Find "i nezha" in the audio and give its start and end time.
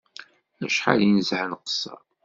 1.07-1.43